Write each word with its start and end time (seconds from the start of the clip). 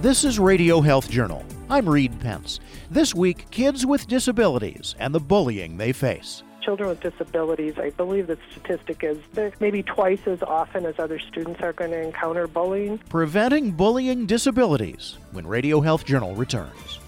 This 0.00 0.22
is 0.22 0.38
Radio 0.38 0.80
Health 0.80 1.10
Journal. 1.10 1.44
I'm 1.68 1.88
Reed 1.88 2.20
Pence. 2.20 2.60
This 2.88 3.16
week, 3.16 3.50
kids 3.50 3.84
with 3.84 4.06
disabilities 4.06 4.94
and 5.00 5.12
the 5.12 5.18
bullying 5.18 5.76
they 5.76 5.92
face. 5.92 6.44
Children 6.62 6.90
with 6.90 7.00
disabilities, 7.00 7.74
I 7.80 7.90
believe 7.90 8.28
the 8.28 8.38
statistic 8.52 9.02
is 9.02 9.18
that 9.32 9.60
maybe 9.60 9.82
twice 9.82 10.20
as 10.26 10.40
often 10.44 10.86
as 10.86 11.00
other 11.00 11.18
students 11.18 11.60
are 11.62 11.72
going 11.72 11.90
to 11.90 12.00
encounter 12.00 12.46
bullying. 12.46 12.98
Preventing 13.08 13.72
bullying 13.72 14.24
disabilities 14.24 15.18
when 15.32 15.44
Radio 15.48 15.80
Health 15.80 16.04
Journal 16.04 16.36
returns. 16.36 17.00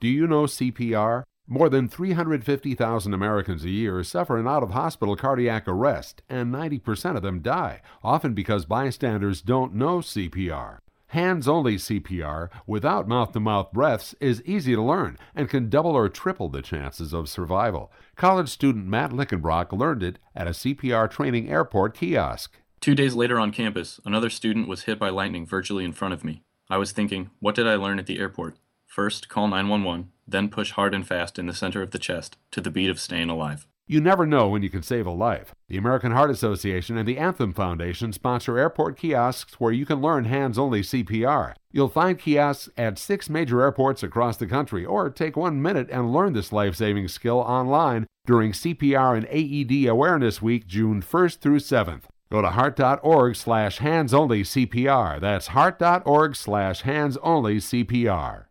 Do 0.00 0.08
you 0.08 0.26
know 0.26 0.46
CPR? 0.46 1.22
More 1.52 1.68
than 1.68 1.88
350,000 1.88 3.12
Americans 3.12 3.64
a 3.64 3.70
year 3.70 4.04
suffer 4.04 4.38
an 4.38 4.46
out 4.46 4.62
of 4.62 4.70
hospital 4.70 5.16
cardiac 5.16 5.66
arrest, 5.66 6.22
and 6.28 6.54
90% 6.54 7.16
of 7.16 7.22
them 7.22 7.40
die, 7.40 7.82
often 8.04 8.34
because 8.34 8.66
bystanders 8.66 9.42
don't 9.42 9.74
know 9.74 9.98
CPR. 9.98 10.78
Hands 11.08 11.48
only 11.48 11.74
CPR 11.74 12.50
without 12.68 13.08
mouth 13.08 13.32
to 13.32 13.40
mouth 13.40 13.72
breaths 13.72 14.14
is 14.20 14.44
easy 14.44 14.76
to 14.76 14.80
learn 14.80 15.18
and 15.34 15.50
can 15.50 15.68
double 15.68 15.90
or 15.90 16.08
triple 16.08 16.48
the 16.48 16.62
chances 16.62 17.12
of 17.12 17.28
survival. 17.28 17.90
College 18.14 18.48
student 18.48 18.86
Matt 18.86 19.10
Lickenbrock 19.10 19.72
learned 19.72 20.04
it 20.04 20.20
at 20.36 20.46
a 20.46 20.50
CPR 20.50 21.10
training 21.10 21.50
airport 21.50 21.96
kiosk. 21.96 22.58
Two 22.80 22.94
days 22.94 23.16
later 23.16 23.40
on 23.40 23.50
campus, 23.50 23.98
another 24.04 24.30
student 24.30 24.68
was 24.68 24.84
hit 24.84 25.00
by 25.00 25.08
lightning 25.08 25.46
virtually 25.46 25.84
in 25.84 25.94
front 25.94 26.14
of 26.14 26.22
me. 26.22 26.44
I 26.70 26.76
was 26.76 26.92
thinking, 26.92 27.30
what 27.40 27.56
did 27.56 27.66
I 27.66 27.74
learn 27.74 27.98
at 27.98 28.06
the 28.06 28.20
airport? 28.20 28.56
First, 28.86 29.28
call 29.28 29.46
911, 29.46 30.10
then 30.30 30.48
push 30.48 30.72
hard 30.72 30.94
and 30.94 31.06
fast 31.06 31.38
in 31.38 31.46
the 31.46 31.52
center 31.52 31.82
of 31.82 31.90
the 31.90 31.98
chest 31.98 32.36
to 32.52 32.60
the 32.60 32.70
beat 32.70 32.90
of 32.90 33.00
staying 33.00 33.30
alive. 33.30 33.66
You 33.90 34.00
never 34.00 34.24
know 34.24 34.48
when 34.48 34.62
you 34.62 34.70
can 34.70 34.84
save 34.84 35.04
a 35.04 35.10
life. 35.10 35.52
The 35.66 35.76
American 35.76 36.12
Heart 36.12 36.30
Association 36.30 36.96
and 36.96 37.08
the 37.08 37.18
Anthem 37.18 37.52
Foundation 37.52 38.12
sponsor 38.12 38.56
airport 38.56 38.96
kiosks 38.96 39.54
where 39.58 39.72
you 39.72 39.84
can 39.84 40.00
learn 40.00 40.26
hands 40.26 40.60
only 40.60 40.82
CPR. 40.82 41.54
You'll 41.72 41.88
find 41.88 42.16
kiosks 42.16 42.70
at 42.76 43.00
six 43.00 43.28
major 43.28 43.60
airports 43.62 44.04
across 44.04 44.36
the 44.36 44.46
country, 44.46 44.86
or 44.86 45.10
take 45.10 45.36
one 45.36 45.60
minute 45.60 45.88
and 45.90 46.12
learn 46.12 46.34
this 46.34 46.52
life 46.52 46.76
saving 46.76 47.08
skill 47.08 47.38
online 47.38 48.06
during 48.26 48.52
CPR 48.52 49.16
and 49.16 49.26
AED 49.28 49.88
Awareness 49.88 50.40
Week, 50.40 50.68
June 50.68 51.02
1st 51.02 51.38
through 51.38 51.58
7th. 51.58 52.02
Go 52.30 52.42
to 52.42 52.50
heart.org 52.50 53.34
slash 53.34 53.78
hands 53.78 54.14
only 54.14 54.44
CPR. 54.44 55.20
That's 55.20 55.48
heart.org 55.48 56.36
slash 56.36 56.82
hands 56.82 57.16
only 57.24 57.56
CPR. 57.56 58.44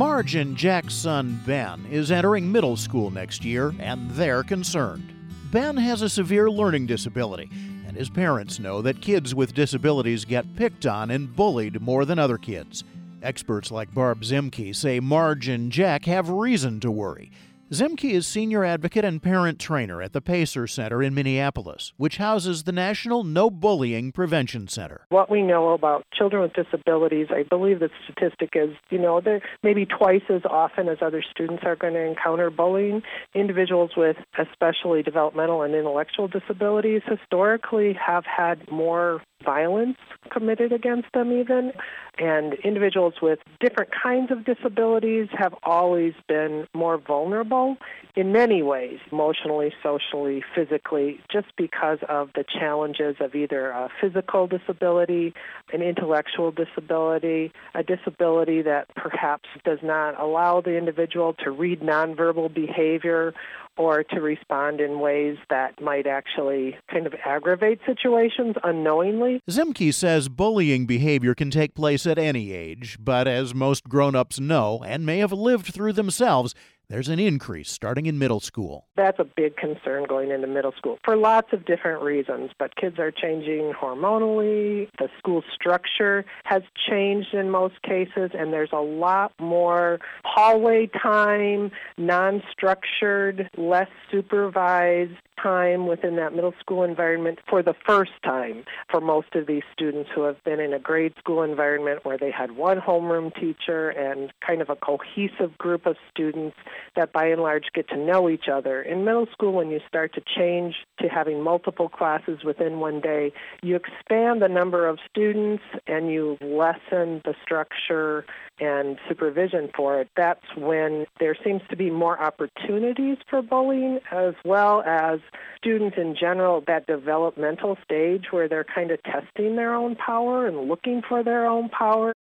Marge 0.00 0.34
and 0.34 0.56
Jack's 0.56 0.94
son 0.94 1.38
Ben 1.44 1.84
is 1.90 2.10
entering 2.10 2.50
middle 2.50 2.74
school 2.74 3.10
next 3.10 3.44
year, 3.44 3.74
and 3.78 4.10
they're 4.12 4.42
concerned. 4.42 5.12
Ben 5.52 5.76
has 5.76 6.00
a 6.00 6.08
severe 6.08 6.50
learning 6.50 6.86
disability, 6.86 7.50
and 7.86 7.94
his 7.94 8.08
parents 8.08 8.58
know 8.58 8.80
that 8.80 9.02
kids 9.02 9.34
with 9.34 9.52
disabilities 9.52 10.24
get 10.24 10.56
picked 10.56 10.86
on 10.86 11.10
and 11.10 11.36
bullied 11.36 11.82
more 11.82 12.06
than 12.06 12.18
other 12.18 12.38
kids. 12.38 12.82
Experts 13.22 13.70
like 13.70 13.92
Barb 13.92 14.22
Ziemke 14.22 14.74
say 14.74 15.00
Marge 15.00 15.48
and 15.48 15.70
Jack 15.70 16.06
have 16.06 16.30
reason 16.30 16.80
to 16.80 16.90
worry. 16.90 17.30
Ziemke 17.72 18.10
is 18.10 18.26
senior 18.26 18.64
advocate 18.64 19.04
and 19.04 19.22
parent 19.22 19.60
trainer 19.60 20.02
at 20.02 20.12
the 20.12 20.20
Pacer 20.20 20.66
Center 20.66 21.04
in 21.04 21.14
Minneapolis, 21.14 21.92
which 21.98 22.16
houses 22.16 22.64
the 22.64 22.72
National 22.72 23.22
No 23.22 23.48
Bullying 23.48 24.10
Prevention 24.10 24.66
Center. 24.66 25.06
What 25.10 25.30
we 25.30 25.42
know 25.42 25.68
about 25.68 26.04
children 26.12 26.42
with 26.42 26.52
disabilities, 26.52 27.28
I 27.30 27.44
believe 27.44 27.78
the 27.78 27.88
statistic 28.02 28.54
is, 28.56 28.70
you 28.90 28.98
know, 28.98 29.20
they're 29.20 29.40
maybe 29.62 29.86
twice 29.86 30.24
as 30.28 30.42
often 30.50 30.88
as 30.88 30.98
other 31.00 31.22
students 31.22 31.62
are 31.64 31.76
going 31.76 31.94
to 31.94 32.04
encounter 32.04 32.50
bullying. 32.50 33.02
Individuals 33.36 33.92
with 33.96 34.16
especially 34.36 35.04
developmental 35.04 35.62
and 35.62 35.72
intellectual 35.72 36.26
disabilities 36.26 37.02
historically 37.06 37.92
have 38.04 38.24
had 38.24 38.68
more 38.68 39.22
violence 39.44 39.96
committed 40.32 40.72
against 40.72 41.06
them 41.14 41.32
even 41.32 41.72
and 42.20 42.54
individuals 42.62 43.14
with 43.22 43.38
different 43.60 43.90
kinds 43.90 44.30
of 44.30 44.44
disabilities 44.44 45.28
have 45.32 45.54
always 45.62 46.12
been 46.28 46.66
more 46.74 46.98
vulnerable 46.98 47.76
in 48.14 48.32
many 48.32 48.62
ways 48.62 48.98
emotionally 49.10 49.72
socially 49.82 50.44
physically 50.54 51.18
just 51.32 51.46
because 51.56 51.98
of 52.08 52.28
the 52.34 52.44
challenges 52.44 53.16
of 53.20 53.34
either 53.34 53.70
a 53.70 53.88
physical 54.00 54.46
disability 54.46 55.32
an 55.72 55.80
intellectual 55.80 56.50
disability 56.50 57.52
a 57.74 57.82
disability 57.82 58.60
that 58.62 58.86
perhaps 58.94 59.48
does 59.64 59.78
not 59.82 60.20
allow 60.20 60.60
the 60.60 60.76
individual 60.76 61.32
to 61.32 61.50
read 61.50 61.80
nonverbal 61.80 62.52
behavior 62.52 63.32
or 63.80 64.04
to 64.04 64.20
respond 64.20 64.78
in 64.78 65.00
ways 65.00 65.38
that 65.48 65.80
might 65.80 66.06
actually 66.06 66.76
kind 66.90 67.06
of 67.06 67.14
aggravate 67.24 67.80
situations 67.86 68.54
unknowingly. 68.62 69.40
Ziemke 69.48 69.94
says 69.94 70.28
bullying 70.28 70.84
behavior 70.84 71.34
can 71.34 71.50
take 71.50 71.74
place 71.74 72.04
at 72.10 72.18
any 72.18 72.52
age, 72.52 72.98
but 73.00 73.26
as 73.26 73.54
most 73.54 73.88
grown 73.88 74.14
ups 74.14 74.38
know 74.38 74.82
and 74.84 75.06
may 75.06 75.18
have 75.18 75.32
lived 75.32 75.72
through 75.72 75.94
themselves, 75.94 76.54
there's 76.90 77.08
an 77.08 77.20
increase 77.20 77.70
starting 77.70 78.06
in 78.06 78.18
middle 78.18 78.40
school. 78.40 78.84
That's 78.96 79.20
a 79.20 79.24
big 79.24 79.56
concern 79.56 80.06
going 80.08 80.32
into 80.32 80.48
middle 80.48 80.72
school 80.72 80.98
for 81.04 81.16
lots 81.16 81.52
of 81.52 81.64
different 81.64 82.02
reasons, 82.02 82.50
but 82.58 82.74
kids 82.74 82.98
are 82.98 83.12
changing 83.12 83.72
hormonally. 83.80 84.88
The 84.98 85.08
school 85.16 85.44
structure 85.54 86.24
has 86.44 86.62
changed 86.88 87.32
in 87.32 87.48
most 87.48 87.80
cases, 87.82 88.32
and 88.34 88.52
there's 88.52 88.72
a 88.72 88.80
lot 88.80 89.32
more 89.38 90.00
hallway 90.24 90.90
time, 91.00 91.70
non 91.96 92.42
structured, 92.52 93.48
less 93.56 93.88
supervised 94.10 95.14
time 95.42 95.86
within 95.86 96.16
that 96.16 96.34
middle 96.34 96.54
school 96.60 96.82
environment 96.82 97.38
for 97.48 97.62
the 97.62 97.74
first 97.86 98.12
time 98.24 98.64
for 98.90 99.00
most 99.00 99.34
of 99.34 99.46
these 99.46 99.62
students 99.72 100.10
who 100.14 100.22
have 100.22 100.42
been 100.44 100.60
in 100.60 100.72
a 100.72 100.78
grade 100.78 101.14
school 101.18 101.42
environment 101.42 102.04
where 102.04 102.18
they 102.18 102.30
had 102.30 102.52
one 102.52 102.78
homeroom 102.78 103.34
teacher 103.34 103.90
and 103.90 104.32
kind 104.46 104.60
of 104.60 104.68
a 104.68 104.76
cohesive 104.76 105.56
group 105.58 105.86
of 105.86 105.96
students 106.10 106.56
that 106.96 107.12
by 107.12 107.26
and 107.26 107.42
large 107.42 107.64
get 107.74 107.88
to 107.88 107.96
know 107.96 108.28
each 108.28 108.48
other. 108.52 108.82
In 108.82 109.04
middle 109.04 109.26
school, 109.32 109.52
when 109.52 109.70
you 109.70 109.80
start 109.88 110.14
to 110.14 110.22
change 110.36 110.74
to 111.00 111.08
having 111.08 111.42
multiple 111.42 111.88
classes 111.88 112.44
within 112.44 112.80
one 112.80 113.00
day, 113.00 113.32
you 113.62 113.76
expand 113.76 114.42
the 114.42 114.48
number 114.48 114.86
of 114.86 114.98
students 115.10 115.62
and 115.86 116.10
you 116.10 116.36
lessen 116.40 117.22
the 117.24 117.34
structure 117.42 118.24
and 118.58 118.98
supervision 119.08 119.70
for 119.74 120.00
it. 120.00 120.08
That's 120.16 120.44
when 120.56 121.06
there 121.18 121.36
seems 121.44 121.62
to 121.70 121.76
be 121.76 121.90
more 121.90 122.20
opportunities 122.20 123.16
for 123.28 123.42
bullying 123.42 124.00
as 124.10 124.34
well 124.44 124.82
as 124.82 125.20
students 125.56 125.96
in 125.96 126.14
general 126.18 126.62
that 126.66 126.86
developmental 126.86 127.76
stage 127.84 128.26
where 128.30 128.48
they're 128.48 128.64
kind 128.64 128.90
of 128.90 129.02
testing 129.02 129.56
their 129.56 129.74
own 129.74 129.96
power 129.96 130.46
and 130.46 130.68
looking 130.68 131.02
for 131.06 131.22
their 131.22 131.46
own 131.46 131.68
power. 131.68 132.12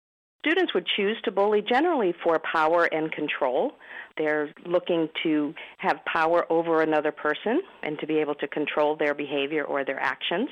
Students 0.42 0.74
would 0.74 0.88
choose 0.96 1.18
to 1.26 1.32
bully 1.32 1.62
generally 1.62 2.14
for 2.24 2.40
power 2.40 2.86
and 2.86 3.12
control. 3.12 3.74
They're 4.18 4.50
looking 4.66 5.10
to 5.24 5.54
have 5.78 5.98
power 6.06 6.46
over 6.50 6.82
another 6.82 7.12
person 7.12 7.62
and 7.84 8.00
to 8.00 8.08
be 8.08 8.20
able 8.20 8.36
to 8.36 8.48
control 8.48 8.96
their 8.96 9.14
behavior 9.14 9.64
or 9.64 9.84
their 9.84 10.00
actions. 10.00 10.50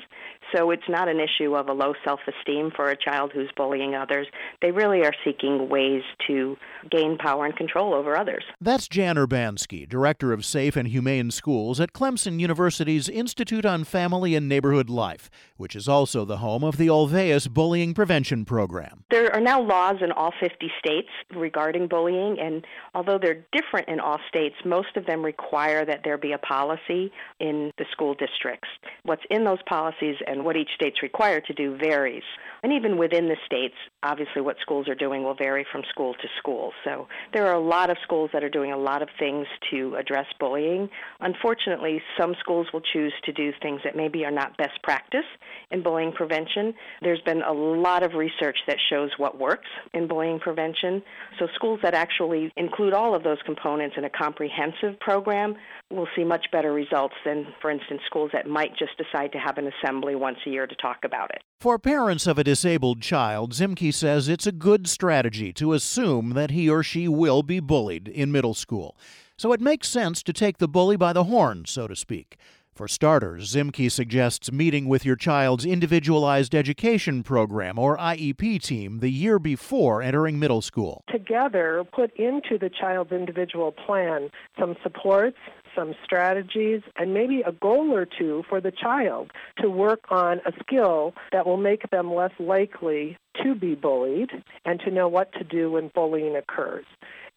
So 0.54 0.70
it's 0.70 0.88
not 0.88 1.08
an 1.08 1.18
issue 1.20 1.54
of 1.54 1.68
a 1.68 1.72
low 1.72 1.94
self 2.04 2.20
esteem 2.26 2.70
for 2.74 2.90
a 2.90 2.96
child 2.96 3.32
who's 3.34 3.50
bullying 3.56 3.94
others. 3.94 4.26
They 4.62 4.72
really 4.72 5.04
are 5.04 5.12
seeking 5.24 5.68
ways 5.68 6.02
to 6.26 6.56
gain 6.90 7.18
power 7.18 7.44
and 7.46 7.56
control 7.56 7.94
over 7.94 8.16
others. 8.16 8.44
That's 8.60 8.88
Jan 8.88 9.16
Urbanski, 9.16 9.88
Director 9.88 10.32
of 10.32 10.44
Safe 10.44 10.76
and 10.76 10.88
Humane 10.88 11.30
Schools 11.30 11.80
at 11.80 11.92
Clemson 11.92 12.40
University's 12.40 13.08
Institute 13.08 13.66
on 13.66 13.84
Family 13.84 14.34
and 14.34 14.48
Neighborhood 14.48 14.88
Life, 14.88 15.30
which 15.56 15.74
is 15.76 15.88
also 15.88 16.24
the 16.24 16.38
home 16.38 16.64
of 16.64 16.76
the 16.76 16.88
Olweus 16.88 17.48
Bullying 17.48 17.92
Prevention 17.94 18.44
Program. 18.44 19.04
There 19.10 19.34
are 19.34 19.40
now 19.40 19.60
laws 19.60 19.77
in 20.02 20.12
all 20.12 20.32
50 20.40 20.70
states 20.78 21.08
regarding 21.34 21.88
bullying, 21.88 22.38
and 22.40 22.66
although 22.94 23.18
they're 23.18 23.44
different 23.52 23.88
in 23.88 24.00
all 24.00 24.18
states. 24.28 24.56
Most 24.64 24.96
of 24.96 25.06
them 25.06 25.24
require 25.24 25.84
that 25.84 26.00
there 26.04 26.18
be 26.18 26.32
a 26.32 26.38
policy 26.38 27.12
in 27.40 27.72
the 27.78 27.84
school 27.92 28.14
districts. 28.14 28.68
What's 29.04 29.22
in 29.30 29.44
those 29.44 29.62
policies 29.66 30.16
and 30.26 30.44
what 30.44 30.56
each 30.56 30.70
state's 30.74 31.02
required 31.02 31.44
to 31.46 31.54
do 31.54 31.76
varies. 31.76 32.24
And 32.62 32.72
even 32.72 32.98
within 32.98 33.28
the 33.28 33.36
states, 33.46 33.74
obviously 34.02 34.42
what 34.42 34.56
schools 34.60 34.88
are 34.88 34.94
doing 34.94 35.22
will 35.22 35.34
vary 35.34 35.66
from 35.70 35.82
school 35.90 36.14
to 36.14 36.28
school. 36.38 36.72
So 36.84 37.06
there 37.32 37.46
are 37.46 37.54
a 37.54 37.60
lot 37.60 37.90
of 37.90 37.96
schools 38.02 38.30
that 38.32 38.42
are 38.42 38.50
doing 38.50 38.72
a 38.72 38.76
lot 38.76 39.02
of 39.02 39.08
things 39.18 39.46
to 39.70 39.94
address 39.96 40.26
bullying. 40.40 40.88
Unfortunately, 41.20 42.02
some 42.18 42.34
schools 42.40 42.66
will 42.72 42.82
choose 42.92 43.12
to 43.24 43.32
do 43.32 43.52
things 43.62 43.80
that 43.84 43.96
maybe 43.96 44.24
are 44.24 44.30
not 44.30 44.56
best 44.56 44.82
practice 44.82 45.24
in 45.70 45.82
bullying 45.82 46.12
prevention. 46.12 46.74
There's 47.02 47.20
been 47.22 47.42
a 47.42 47.52
lot 47.52 48.02
of 48.02 48.14
research 48.14 48.58
that 48.66 48.78
shows 48.90 49.10
what 49.18 49.38
works 49.38 49.68
in 49.94 50.08
bullying 50.08 50.40
prevention. 50.40 51.02
So 51.38 51.46
schools 51.54 51.80
that 51.82 51.94
actually 51.94 52.52
include 52.56 52.92
all 52.92 53.14
of 53.14 53.22
those 53.22 53.38
components 53.44 53.96
in 53.96 54.04
a 54.04 54.10
comprehensive 54.10 54.98
program 55.00 55.54
will 55.90 56.08
see 56.16 56.24
much 56.24 56.46
better 56.52 56.72
results 56.72 57.14
than, 57.24 57.46
for 57.60 57.70
instance, 57.70 58.00
schools 58.06 58.30
that 58.32 58.46
might 58.46 58.76
just 58.76 58.92
decide 58.98 59.32
to 59.32 59.38
have 59.38 59.58
an 59.58 59.70
assembly 59.82 60.14
once 60.14 60.38
a 60.46 60.50
year 60.50 60.66
to 60.66 60.74
talk 60.76 60.98
about 61.04 61.30
it. 61.30 61.42
For 61.60 61.76
parents 61.76 62.28
of 62.28 62.38
a 62.38 62.44
disabled 62.44 63.02
child, 63.02 63.52
Ziemke 63.52 63.92
says 63.92 64.28
it's 64.28 64.46
a 64.46 64.52
good 64.52 64.86
strategy 64.86 65.52
to 65.54 65.72
assume 65.72 66.34
that 66.34 66.52
he 66.52 66.70
or 66.70 66.84
she 66.84 67.08
will 67.08 67.42
be 67.42 67.58
bullied 67.58 68.06
in 68.06 68.30
middle 68.30 68.54
school. 68.54 68.96
So 69.36 69.52
it 69.52 69.60
makes 69.60 69.88
sense 69.88 70.22
to 70.22 70.32
take 70.32 70.58
the 70.58 70.68
bully 70.68 70.96
by 70.96 71.12
the 71.12 71.24
horn, 71.24 71.64
so 71.66 71.88
to 71.88 71.96
speak. 71.96 72.36
For 72.78 72.86
starters, 72.86 73.56
Ziemke 73.56 73.90
suggests 73.90 74.52
meeting 74.52 74.86
with 74.86 75.04
your 75.04 75.16
child's 75.16 75.66
individualized 75.66 76.54
education 76.54 77.24
program 77.24 77.76
or 77.76 77.98
IEP 77.98 78.62
team 78.62 79.00
the 79.00 79.10
year 79.10 79.40
before 79.40 80.00
entering 80.00 80.38
middle 80.38 80.62
school. 80.62 81.02
Together, 81.08 81.82
put 81.92 82.14
into 82.14 82.56
the 82.56 82.70
child's 82.70 83.10
individual 83.10 83.72
plan 83.72 84.30
some 84.56 84.76
supports, 84.80 85.38
some 85.78 85.94
strategies, 86.04 86.82
and 86.96 87.14
maybe 87.14 87.42
a 87.46 87.52
goal 87.52 87.92
or 87.94 88.04
two 88.06 88.42
for 88.48 88.60
the 88.60 88.72
child 88.72 89.30
to 89.60 89.70
work 89.70 90.00
on 90.10 90.40
a 90.44 90.52
skill 90.60 91.14
that 91.32 91.46
will 91.46 91.56
make 91.56 91.88
them 91.90 92.12
less 92.12 92.32
likely 92.40 93.16
to 93.42 93.54
be 93.54 93.74
bullied 93.74 94.30
and 94.64 94.80
to 94.80 94.90
know 94.90 95.06
what 95.06 95.32
to 95.34 95.44
do 95.44 95.70
when 95.72 95.88
bullying 95.94 96.34
occurs. 96.34 96.86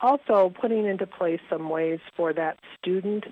Also, 0.02 0.52
putting 0.60 0.86
into 0.86 1.06
place 1.06 1.40
some 1.50 1.70
ways 1.70 2.00
for 2.16 2.34
that 2.34 2.58
student 2.78 3.26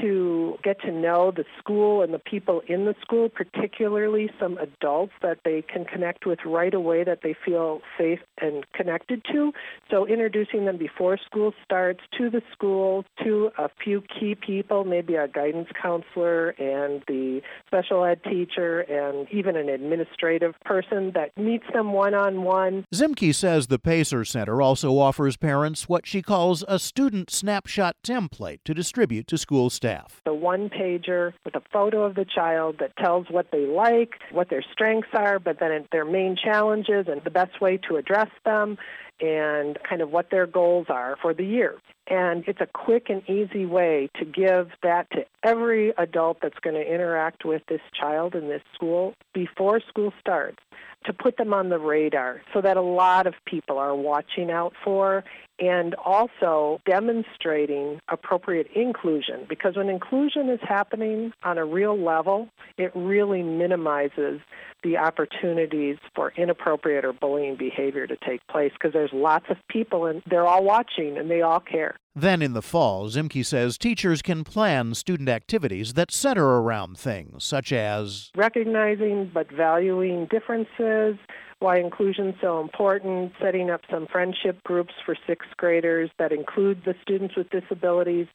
to 0.00 0.56
get 0.64 0.80
to 0.80 0.90
know 0.90 1.30
the 1.30 1.44
school 1.58 2.02
and 2.02 2.12
the 2.12 2.18
people 2.18 2.60
in 2.66 2.84
the 2.84 2.94
school, 3.00 3.28
particularly 3.28 4.28
some 4.38 4.58
adults 4.58 5.12
that 5.22 5.38
they 5.44 5.62
can 5.62 5.84
connect 5.84 6.26
with 6.26 6.40
right 6.44 6.74
away 6.74 7.04
that 7.04 7.20
they 7.22 7.34
feel 7.44 7.80
safe 7.96 8.18
and 8.40 8.64
connected 8.72 9.24
to. 9.32 9.52
So, 9.90 10.06
introducing 10.06 10.64
them 10.64 10.76
before 10.76 11.16
school 11.24 11.52
starts 11.64 12.00
to 12.18 12.28
the 12.28 12.42
school, 12.52 13.04
to 13.22 13.50
a 13.58 13.68
few 13.82 14.02
key 14.02 14.34
people, 14.34 14.84
maybe 14.84 15.14
a 15.14 15.28
guidance 15.28 15.68
counselor 15.80 16.50
and 16.50 17.02
the 17.06 17.40
special 17.66 18.04
ed 18.04 18.22
teacher, 18.24 18.80
and 18.80 19.28
even 19.30 19.56
an 19.56 19.68
administrative 19.68 20.54
person 20.64 21.12
that 21.14 21.36
meets 21.36 21.66
them 21.72 21.92
one 21.92 22.14
on 22.14 22.42
one. 22.42 22.84
Ziemke 22.94 23.34
says 23.34 23.68
the 23.68 23.78
Pacer 23.78 24.24
Center 24.24 24.60
also 24.60 24.98
offers 24.98 25.36
parents 25.36 25.88
what 25.88 26.06
she 26.06 26.15
calls 26.22 26.64
a 26.68 26.78
student 26.78 27.30
snapshot 27.30 27.96
template 28.02 28.60
to 28.64 28.74
distribute 28.74 29.26
to 29.28 29.38
school 29.38 29.70
staff. 29.70 30.20
The 30.24 30.34
one 30.34 30.68
pager 30.68 31.32
with 31.44 31.54
a 31.54 31.62
photo 31.72 32.04
of 32.04 32.14
the 32.14 32.24
child 32.24 32.76
that 32.80 32.96
tells 32.96 33.26
what 33.30 33.50
they 33.52 33.66
like, 33.66 34.14
what 34.32 34.50
their 34.50 34.64
strengths 34.72 35.10
are, 35.14 35.38
but 35.38 35.58
then 35.60 35.86
their 35.92 36.04
main 36.04 36.36
challenges 36.36 37.06
and 37.08 37.22
the 37.24 37.30
best 37.30 37.60
way 37.60 37.78
to 37.88 37.96
address 37.96 38.30
them 38.44 38.78
and 39.20 39.78
kind 39.88 40.02
of 40.02 40.10
what 40.10 40.30
their 40.30 40.46
goals 40.46 40.86
are 40.88 41.16
for 41.20 41.32
the 41.32 41.44
year. 41.44 41.76
And 42.08 42.44
it's 42.46 42.60
a 42.60 42.66
quick 42.66 43.08
and 43.08 43.28
easy 43.28 43.66
way 43.66 44.08
to 44.18 44.24
give 44.24 44.70
that 44.82 45.10
to 45.10 45.24
every 45.42 45.92
adult 45.98 46.38
that's 46.40 46.58
going 46.60 46.76
to 46.76 46.94
interact 46.94 47.44
with 47.44 47.62
this 47.68 47.80
child 47.98 48.34
in 48.34 48.48
this 48.48 48.62
school 48.74 49.14
before 49.34 49.80
school 49.80 50.12
starts 50.20 50.58
to 51.04 51.12
put 51.12 51.36
them 51.36 51.52
on 51.52 51.68
the 51.68 51.78
radar 51.78 52.42
so 52.52 52.60
that 52.60 52.76
a 52.76 52.82
lot 52.82 53.26
of 53.26 53.34
people 53.44 53.78
are 53.78 53.94
watching 53.94 54.50
out 54.50 54.74
for 54.84 55.24
and 55.58 55.94
also 55.94 56.80
demonstrating 56.84 57.98
appropriate 58.08 58.66
inclusion 58.74 59.46
because 59.48 59.76
when 59.76 59.88
inclusion 59.88 60.50
is 60.50 60.60
happening 60.62 61.32
on 61.44 61.58
a 61.58 61.64
real 61.64 61.98
level, 61.98 62.48
it 62.76 62.92
really 62.94 63.42
minimizes 63.42 64.40
the 64.86 64.96
opportunities 64.96 65.98
for 66.14 66.32
inappropriate 66.36 67.04
or 67.04 67.12
bullying 67.12 67.56
behavior 67.56 68.06
to 68.06 68.16
take 68.26 68.46
place 68.46 68.72
because 68.72 68.92
there's 68.92 69.12
lots 69.12 69.46
of 69.50 69.56
people 69.68 70.06
and 70.06 70.22
they're 70.30 70.46
all 70.46 70.62
watching 70.62 71.18
and 71.18 71.28
they 71.28 71.42
all 71.42 71.60
care. 71.60 71.96
Then 72.14 72.40
in 72.40 72.54
the 72.54 72.62
fall, 72.62 73.08
Ziemke 73.08 73.44
says 73.44 73.76
teachers 73.76 74.22
can 74.22 74.44
plan 74.44 74.94
student 74.94 75.28
activities 75.28 75.94
that 75.94 76.12
center 76.12 76.62
around 76.62 76.96
things 76.96 77.44
such 77.44 77.72
as 77.72 78.30
recognizing 78.36 79.30
but 79.34 79.50
valuing 79.50 80.26
differences, 80.26 81.16
why 81.60 81.78
inclusion 81.78 82.28
is 82.28 82.34
so 82.40 82.60
important, 82.60 83.32
setting 83.40 83.70
up 83.70 83.80
some 83.90 84.06
friendship 84.12 84.62
groups 84.64 84.92
for 85.04 85.16
sixth 85.26 85.48
graders 85.56 86.10
that 86.18 86.30
include 86.30 86.82
the 86.84 86.94
students 87.00 87.34
with 87.34 87.48
disabilities. 87.50 88.26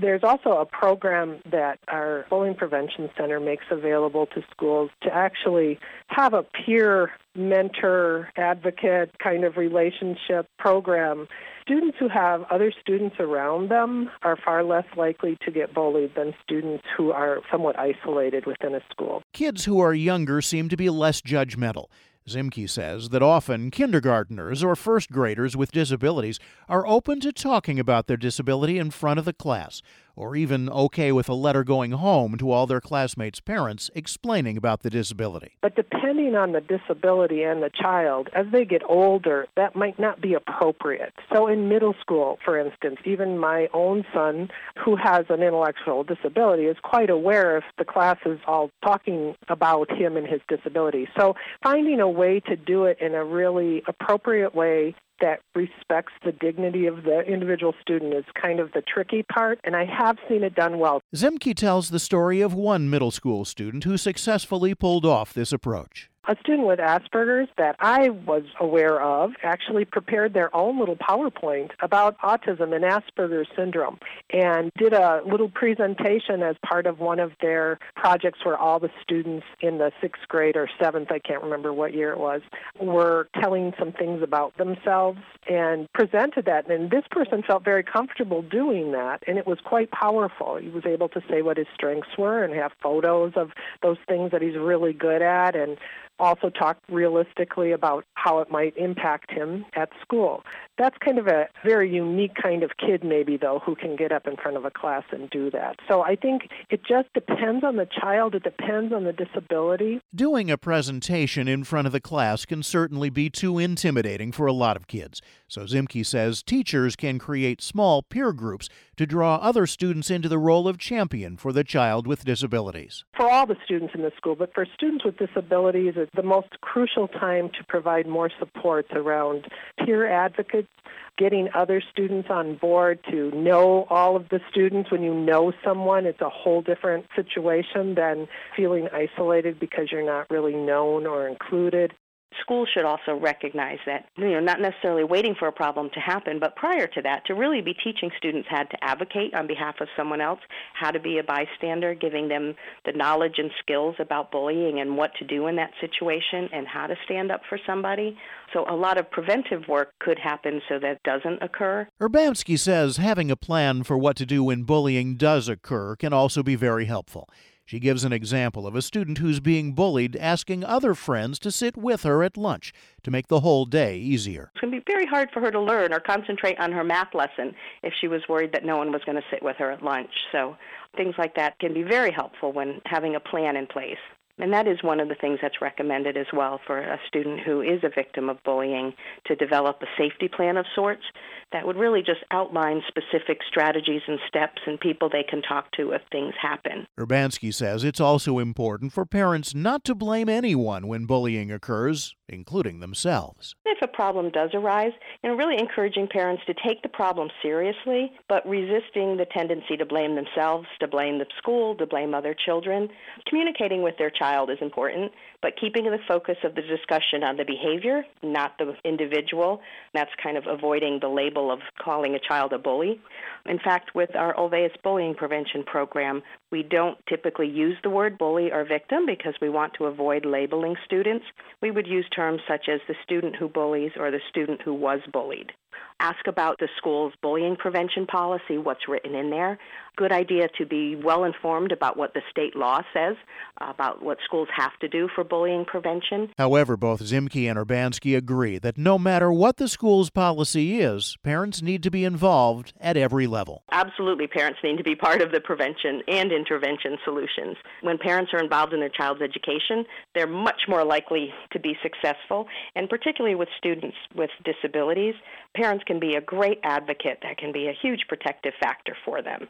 There's 0.00 0.24
also 0.24 0.52
a 0.52 0.64
program 0.64 1.40
that 1.50 1.78
our 1.88 2.24
Bullying 2.30 2.54
Prevention 2.54 3.10
Center 3.18 3.38
makes 3.38 3.64
available 3.70 4.26
to 4.26 4.42
schools 4.50 4.90
to 5.02 5.14
actually 5.14 5.78
have 6.08 6.32
a 6.32 6.42
peer 6.42 7.10
mentor 7.36 8.30
advocate 8.36 9.16
kind 9.18 9.44
of 9.44 9.56
relationship 9.56 10.46
program. 10.58 11.28
Students 11.62 11.98
who 12.00 12.08
have 12.08 12.42
other 12.50 12.72
students 12.80 13.16
around 13.20 13.70
them 13.70 14.10
are 14.22 14.36
far 14.42 14.64
less 14.64 14.86
likely 14.96 15.36
to 15.44 15.50
get 15.50 15.74
bullied 15.74 16.14
than 16.16 16.34
students 16.42 16.84
who 16.96 17.12
are 17.12 17.40
somewhat 17.52 17.78
isolated 17.78 18.46
within 18.46 18.74
a 18.74 18.80
school. 18.90 19.22
Kids 19.32 19.66
who 19.66 19.78
are 19.80 19.94
younger 19.94 20.40
seem 20.40 20.68
to 20.70 20.76
be 20.76 20.90
less 20.90 21.20
judgmental. 21.20 21.86
Ziemke 22.28 22.68
says 22.68 23.08
that 23.08 23.22
often 23.22 23.70
kindergarteners 23.70 24.62
or 24.62 24.76
first 24.76 25.10
graders 25.10 25.56
with 25.56 25.72
disabilities 25.72 26.38
are 26.68 26.86
open 26.86 27.20
to 27.20 27.32
talking 27.32 27.80
about 27.80 28.06
their 28.06 28.16
disability 28.16 28.78
in 28.78 28.90
front 28.90 29.18
of 29.18 29.24
the 29.24 29.32
class, 29.32 29.82
or 30.16 30.36
even 30.36 30.68
okay 30.70 31.12
with 31.12 31.28
a 31.28 31.34
letter 31.34 31.64
going 31.64 31.92
home 31.92 32.36
to 32.38 32.50
all 32.50 32.66
their 32.66 32.80
classmates' 32.80 33.40
parents 33.40 33.90
explaining 33.94 34.56
about 34.56 34.82
the 34.82 34.90
disability. 34.90 35.52
But 35.62 35.76
depending 35.76 36.34
on 36.34 36.52
the 36.52 36.60
disability 36.60 37.42
and 37.42 37.62
the 37.62 37.70
child, 37.70 38.28
as 38.34 38.46
they 38.52 38.64
get 38.64 38.82
older, 38.88 39.46
that 39.56 39.76
might 39.76 39.98
not 39.98 40.20
be 40.20 40.34
appropriate. 40.34 41.12
So 41.32 41.46
in 41.46 41.68
middle 41.68 41.94
school, 42.00 42.38
for 42.44 42.58
instance, 42.58 42.98
even 43.04 43.38
my 43.38 43.68
own 43.72 44.04
son, 44.12 44.50
who 44.84 44.96
has 44.96 45.26
an 45.28 45.42
intellectual 45.42 46.04
disability, 46.04 46.64
is 46.64 46.76
quite 46.82 47.10
aware 47.10 47.56
if 47.58 47.64
the 47.78 47.84
class 47.84 48.18
is 48.26 48.38
all 48.46 48.70
talking 48.84 49.34
about 49.48 49.90
him 49.90 50.16
and 50.16 50.26
his 50.26 50.40
disability. 50.48 51.08
So 51.18 51.34
finding 51.62 52.00
a 52.00 52.08
way 52.08 52.40
to 52.40 52.56
do 52.56 52.84
it 52.84 52.98
in 53.00 53.14
a 53.14 53.24
really 53.24 53.82
appropriate 53.86 54.54
way 54.54 54.94
that 55.20 55.40
respects 55.54 56.12
the 56.24 56.32
dignity 56.32 56.86
of 56.86 57.04
the 57.04 57.20
individual 57.20 57.74
student 57.80 58.14
is 58.14 58.24
kind 58.40 58.60
of 58.60 58.72
the 58.72 58.82
tricky 58.82 59.22
part, 59.22 59.60
and 59.64 59.76
I 59.76 59.84
have 59.84 60.18
seen 60.28 60.42
it 60.42 60.54
done 60.54 60.78
well. 60.78 61.02
Ziemke 61.14 61.54
tells 61.54 61.90
the 61.90 61.98
story 61.98 62.40
of 62.40 62.54
one 62.54 62.90
middle 62.90 63.10
school 63.10 63.44
student 63.44 63.84
who 63.84 63.96
successfully 63.96 64.74
pulled 64.74 65.06
off 65.06 65.32
this 65.32 65.52
approach. 65.52 66.09
A 66.28 66.36
student 66.40 66.68
with 66.68 66.78
Asperger's 66.78 67.48
that 67.56 67.76
I 67.80 68.10
was 68.10 68.42
aware 68.60 69.00
of 69.00 69.32
actually 69.42 69.86
prepared 69.86 70.34
their 70.34 70.54
own 70.54 70.78
little 70.78 70.96
PowerPoint 70.96 71.70
about 71.80 72.18
autism 72.20 72.74
and 72.74 72.84
Asperger's 72.84 73.48
syndrome 73.56 73.98
and 74.30 74.70
did 74.76 74.92
a 74.92 75.22
little 75.26 75.48
presentation 75.48 76.42
as 76.42 76.56
part 76.62 76.86
of 76.86 77.00
one 77.00 77.20
of 77.20 77.32
their 77.40 77.78
projects 77.96 78.40
where 78.44 78.56
all 78.56 78.78
the 78.78 78.90
students 79.02 79.46
in 79.60 79.78
the 79.78 79.92
sixth 80.02 80.28
grade 80.28 80.56
or 80.56 80.68
seventh, 80.80 81.10
I 81.10 81.20
can't 81.20 81.42
remember 81.42 81.72
what 81.72 81.94
year 81.94 82.12
it 82.12 82.18
was, 82.18 82.42
were 82.78 83.28
telling 83.40 83.72
some 83.78 83.90
things 83.90 84.22
about 84.22 84.54
themselves 84.58 85.20
and 85.48 85.90
presented 85.94 86.44
that. 86.44 86.70
And 86.70 86.90
this 86.90 87.04
person 87.10 87.42
felt 87.42 87.64
very 87.64 87.82
comfortable 87.82 88.42
doing 88.42 88.92
that, 88.92 89.22
and 89.26 89.38
it 89.38 89.46
was 89.46 89.58
quite 89.64 89.90
powerful. 89.90 90.56
He 90.56 90.68
was 90.68 90.84
able 90.84 91.08
to 91.08 91.22
say 91.30 91.40
what 91.40 91.56
his 91.56 91.66
strengths 91.74 92.18
were 92.18 92.44
and 92.44 92.54
have 92.54 92.72
photos 92.82 93.32
of 93.36 93.52
those 93.82 93.98
things 94.06 94.32
that 94.32 94.42
he's 94.42 94.56
really 94.56 94.92
good 94.92 95.22
at 95.22 95.56
and 95.56 95.78
also 96.20 96.50
talk 96.50 96.78
realistically 96.90 97.72
about 97.72 98.04
how 98.14 98.38
it 98.40 98.50
might 98.50 98.76
impact 98.76 99.30
him 99.30 99.64
at 99.74 99.88
school. 100.02 100.44
That's 100.80 100.96
kind 101.04 101.18
of 101.18 101.26
a 101.26 101.46
very 101.62 101.94
unique 101.94 102.32
kind 102.42 102.62
of 102.62 102.70
kid, 102.78 103.04
maybe, 103.04 103.36
though, 103.36 103.60
who 103.62 103.76
can 103.76 103.96
get 103.96 104.12
up 104.12 104.26
in 104.26 104.36
front 104.36 104.56
of 104.56 104.64
a 104.64 104.70
class 104.70 105.02
and 105.12 105.28
do 105.28 105.50
that. 105.50 105.76
So 105.86 106.00
I 106.00 106.16
think 106.16 106.48
it 106.70 106.80
just 106.88 107.12
depends 107.12 107.62
on 107.62 107.76
the 107.76 107.86
child, 108.00 108.34
it 108.34 108.44
depends 108.44 108.90
on 108.90 109.04
the 109.04 109.12
disability. 109.12 110.00
Doing 110.14 110.50
a 110.50 110.56
presentation 110.56 111.48
in 111.48 111.64
front 111.64 111.86
of 111.86 111.92
the 111.92 112.00
class 112.00 112.46
can 112.46 112.62
certainly 112.62 113.10
be 113.10 113.28
too 113.28 113.58
intimidating 113.58 114.32
for 114.32 114.46
a 114.46 114.54
lot 114.54 114.78
of 114.78 114.86
kids. 114.86 115.20
So 115.48 115.62
Ziemke 115.62 116.06
says 116.06 116.42
teachers 116.42 116.96
can 116.96 117.18
create 117.18 117.60
small 117.60 118.02
peer 118.02 118.32
groups 118.32 118.70
to 118.96 119.04
draw 119.04 119.36
other 119.36 119.66
students 119.66 120.10
into 120.10 120.28
the 120.28 120.38
role 120.38 120.66
of 120.66 120.78
champion 120.78 121.36
for 121.36 121.52
the 121.52 121.64
child 121.64 122.06
with 122.06 122.24
disabilities. 122.24 123.04
For 123.16 123.28
all 123.28 123.46
the 123.46 123.56
students 123.64 123.92
in 123.94 124.02
the 124.02 124.12
school, 124.16 124.36
but 124.36 124.54
for 124.54 124.64
students 124.74 125.04
with 125.04 125.18
disabilities, 125.18 125.94
it's 125.96 126.10
the 126.14 126.22
most 126.22 126.58
crucial 126.62 127.08
time 127.08 127.50
to 127.58 127.64
provide 127.68 128.06
more 128.06 128.30
supports 128.38 128.90
around 128.92 129.46
peer 129.84 130.08
advocates, 130.10 130.69
getting 131.18 131.48
other 131.54 131.82
students 131.92 132.28
on 132.30 132.56
board 132.56 132.98
to 133.10 133.30
know 133.32 133.86
all 133.90 134.16
of 134.16 134.28
the 134.30 134.40
students. 134.50 134.90
When 134.90 135.02
you 135.02 135.14
know 135.14 135.52
someone, 135.62 136.06
it's 136.06 136.20
a 136.20 136.30
whole 136.30 136.62
different 136.62 137.06
situation 137.14 137.94
than 137.94 138.26
feeling 138.56 138.88
isolated 138.92 139.60
because 139.60 139.92
you're 139.92 140.06
not 140.06 140.30
really 140.30 140.54
known 140.54 141.06
or 141.06 141.28
included 141.28 141.92
schools 142.40 142.68
should 142.72 142.84
also 142.84 143.14
recognize 143.14 143.78
that, 143.86 144.06
you 144.16 144.30
know, 144.30 144.40
not 144.40 144.60
necessarily 144.60 145.04
waiting 145.04 145.34
for 145.38 145.48
a 145.48 145.52
problem 145.52 145.90
to 145.94 146.00
happen, 146.00 146.38
but 146.38 146.54
prior 146.56 146.86
to 146.86 147.02
that, 147.02 147.24
to 147.26 147.34
really 147.34 147.60
be 147.60 147.74
teaching 147.74 148.10
students 148.16 148.48
how 148.50 148.62
to 148.62 148.84
advocate 148.84 149.34
on 149.34 149.46
behalf 149.46 149.76
of 149.80 149.88
someone 149.96 150.20
else, 150.20 150.40
how 150.74 150.90
to 150.90 151.00
be 151.00 151.18
a 151.18 151.24
bystander, 151.24 151.94
giving 151.94 152.28
them 152.28 152.54
the 152.84 152.92
knowledge 152.92 153.34
and 153.38 153.50
skills 153.60 153.96
about 153.98 154.30
bullying 154.30 154.80
and 154.80 154.96
what 154.96 155.10
to 155.18 155.24
do 155.24 155.46
in 155.48 155.56
that 155.56 155.70
situation 155.80 156.48
and 156.52 156.66
how 156.66 156.86
to 156.86 156.94
stand 157.04 157.32
up 157.32 157.40
for 157.48 157.58
somebody. 157.66 158.16
So 158.52 158.64
a 158.68 158.74
lot 158.74 158.98
of 158.98 159.10
preventive 159.10 159.68
work 159.68 159.92
could 159.98 160.18
happen 160.18 160.60
so 160.68 160.78
that 160.78 161.02
doesn't 161.02 161.42
occur. 161.42 161.88
Urbanski 162.00 162.58
says 162.58 162.96
having 162.96 163.30
a 163.30 163.36
plan 163.36 163.82
for 163.82 163.98
what 163.98 164.16
to 164.16 164.26
do 164.26 164.44
when 164.44 164.62
bullying 164.62 165.16
does 165.16 165.48
occur 165.48 165.96
can 165.96 166.12
also 166.12 166.42
be 166.42 166.54
very 166.54 166.84
helpful. 166.84 167.28
She 167.70 167.78
gives 167.78 168.02
an 168.02 168.12
example 168.12 168.66
of 168.66 168.74
a 168.74 168.82
student 168.82 169.18
who's 169.18 169.38
being 169.38 169.74
bullied 169.74 170.16
asking 170.16 170.64
other 170.64 170.92
friends 170.92 171.38
to 171.38 171.52
sit 171.52 171.76
with 171.76 172.02
her 172.02 172.24
at 172.24 172.36
lunch 172.36 172.72
to 173.04 173.12
make 173.12 173.28
the 173.28 173.42
whole 173.42 173.64
day 173.64 173.96
easier. 173.96 174.50
It's 174.52 174.60
going 174.60 174.72
to 174.72 174.80
be 174.80 174.92
very 174.92 175.06
hard 175.06 175.28
for 175.32 175.38
her 175.38 175.52
to 175.52 175.60
learn 175.60 175.92
or 175.92 176.00
concentrate 176.00 176.58
on 176.58 176.72
her 176.72 176.82
math 176.82 177.14
lesson 177.14 177.54
if 177.84 177.92
she 178.00 178.08
was 178.08 178.22
worried 178.28 178.50
that 178.54 178.64
no 178.64 178.76
one 178.76 178.90
was 178.90 179.02
going 179.06 179.14
to 179.14 179.24
sit 179.30 179.40
with 179.40 179.54
her 179.58 179.70
at 179.70 179.84
lunch. 179.84 180.10
So 180.32 180.56
things 180.96 181.14
like 181.16 181.36
that 181.36 181.60
can 181.60 181.72
be 181.72 181.84
very 181.84 182.10
helpful 182.10 182.52
when 182.52 182.80
having 182.86 183.14
a 183.14 183.20
plan 183.20 183.54
in 183.54 183.68
place. 183.68 184.02
And 184.40 184.52
that 184.52 184.66
is 184.66 184.82
one 184.82 184.98
of 184.98 185.08
the 185.08 185.14
things 185.14 185.38
that's 185.40 185.62
recommended 185.62 186.16
as 186.16 186.26
well 186.32 186.60
for 186.66 186.80
a 186.80 186.98
student 187.06 187.38
who 187.38 187.60
is 187.60 187.84
a 187.84 187.90
victim 187.94 188.28
of 188.28 188.42
bullying 188.42 188.94
to 189.26 189.36
develop 189.36 189.80
a 189.80 189.86
safety 189.96 190.26
plan 190.26 190.56
of 190.56 190.66
sorts 190.74 191.04
that 191.52 191.66
would 191.66 191.76
really 191.76 192.02
just 192.02 192.20
outline 192.30 192.82
specific 192.86 193.40
strategies 193.48 194.02
and 194.06 194.18
steps 194.28 194.62
and 194.66 194.78
people 194.78 195.08
they 195.08 195.24
can 195.28 195.42
talk 195.42 195.70
to 195.72 195.90
if 195.92 196.02
things 196.12 196.34
happen. 196.40 196.86
Urbanski 196.98 197.52
says 197.52 197.84
it's 197.84 198.00
also 198.00 198.38
important 198.38 198.92
for 198.92 199.04
parents 199.04 199.54
not 199.54 199.84
to 199.84 199.94
blame 199.94 200.28
anyone 200.28 200.86
when 200.86 201.06
bullying 201.06 201.50
occurs, 201.50 202.14
including 202.28 202.80
themselves. 202.80 203.54
If 203.64 203.78
a 203.82 203.88
problem 203.88 204.30
does 204.30 204.50
arise, 204.54 204.92
you 205.22 205.30
know, 205.30 205.36
really 205.36 205.58
encouraging 205.58 206.08
parents 206.08 206.42
to 206.46 206.54
take 206.66 206.82
the 206.82 206.88
problem 206.88 207.28
seriously, 207.42 208.12
but 208.28 208.46
resisting 208.48 209.16
the 209.16 209.26
tendency 209.34 209.76
to 209.76 209.86
blame 209.86 210.14
themselves, 210.14 210.66
to 210.80 210.88
blame 210.88 211.18
the 211.18 211.26
school, 211.38 211.74
to 211.76 211.86
blame 211.86 212.14
other 212.14 212.34
children. 212.34 212.88
Communicating 213.26 213.82
with 213.82 213.96
their 213.98 214.10
child 214.10 214.50
is 214.50 214.58
important, 214.60 215.12
but 215.42 215.52
keeping 215.60 215.84
the 215.84 215.98
focus 216.06 216.36
of 216.44 216.54
the 216.54 216.62
discussion 216.62 217.24
on 217.24 217.36
the 217.36 217.44
behavior, 217.44 218.04
not 218.22 218.52
the 218.58 218.74
individual. 218.84 219.60
That's 219.94 220.10
kind 220.22 220.36
of 220.36 220.44
avoiding 220.46 220.98
the 221.00 221.08
label 221.08 221.39
of 221.48 221.60
calling 221.80 222.16
a 222.16 222.18
child 222.18 222.52
a 222.52 222.58
bully. 222.58 223.00
In 223.46 223.60
fact, 223.60 223.94
with 223.94 224.16
our 224.16 224.34
Olweus 224.34 224.74
bullying 224.82 225.14
prevention 225.14 225.62
program, 225.62 226.22
we 226.50 226.64
don't 226.64 226.98
typically 227.08 227.48
use 227.48 227.76
the 227.84 227.90
word 227.90 228.18
bully 228.18 228.50
or 228.50 228.64
victim 228.64 229.06
because 229.06 229.34
we 229.40 229.48
want 229.48 229.74
to 229.74 229.84
avoid 229.84 230.26
labeling 230.26 230.74
students. 230.84 231.24
We 231.62 231.70
would 231.70 231.86
use 231.86 232.06
terms 232.08 232.40
such 232.48 232.68
as 232.68 232.80
the 232.88 232.96
student 233.04 233.36
who 233.36 233.48
bullies 233.48 233.92
or 233.96 234.10
the 234.10 234.20
student 234.28 234.60
who 234.62 234.74
was 234.74 234.98
bullied 235.12 235.52
ask 236.00 236.26
about 236.26 236.58
the 236.58 236.68
school's 236.76 237.12
bullying 237.22 237.56
prevention 237.56 238.06
policy, 238.06 238.58
what's 238.58 238.88
written 238.88 239.14
in 239.14 239.30
there. 239.30 239.58
Good 239.96 240.12
idea 240.12 240.48
to 240.56 240.64
be 240.64 240.96
well 240.96 241.24
informed 241.24 241.72
about 241.72 241.96
what 241.96 242.14
the 242.14 242.22
state 242.30 242.56
law 242.56 242.80
says 242.94 243.16
about 243.60 244.02
what 244.02 244.18
schools 244.24 244.48
have 244.56 244.72
to 244.80 244.88
do 244.88 245.08
for 245.14 245.24
bullying 245.24 245.64
prevention. 245.64 246.30
However, 246.38 246.76
both 246.76 247.02
Ziemke 247.02 247.50
and 247.50 247.58
Urbanski 247.58 248.16
agree 248.16 248.58
that 248.58 248.78
no 248.78 248.98
matter 248.98 249.30
what 249.30 249.58
the 249.58 249.68
school's 249.68 250.08
policy 250.08 250.80
is, 250.80 251.16
parents 251.22 251.60
need 251.60 251.82
to 251.82 251.90
be 251.90 252.04
involved 252.04 252.72
at 252.80 252.96
every 252.96 253.26
level. 253.26 253.62
Absolutely, 253.72 254.26
parents 254.26 254.58
need 254.64 254.78
to 254.78 254.84
be 254.84 254.94
part 254.94 255.20
of 255.20 255.32
the 255.32 255.40
prevention 255.40 256.02
and 256.08 256.32
intervention 256.32 256.96
solutions. 257.04 257.56
When 257.82 257.98
parents 257.98 258.32
are 258.32 258.42
involved 258.42 258.72
in 258.72 258.80
their 258.80 258.88
child's 258.88 259.20
education, 259.20 259.84
they're 260.14 260.26
much 260.26 260.62
more 260.68 260.84
likely 260.84 261.30
to 261.52 261.60
be 261.60 261.76
successful, 261.82 262.46
and 262.74 262.88
particularly 262.88 263.34
with 263.34 263.48
students 263.58 263.96
with 264.14 264.30
disabilities, 264.44 265.14
parents 265.54 265.69
can 265.86 266.00
be 266.00 266.14
a 266.14 266.20
great 266.20 266.58
advocate 266.64 267.18
that 267.22 267.38
can 267.38 267.52
be 267.52 267.68
a 267.68 267.72
huge 267.80 268.00
protective 268.08 268.52
factor 268.60 268.96
for 269.04 269.22
them. 269.22 269.48